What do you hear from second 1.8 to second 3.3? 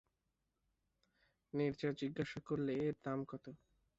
জিজ্ঞাসা করলে, এর দাম